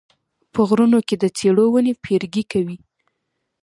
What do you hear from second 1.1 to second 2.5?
د څېړو ونې پیرګي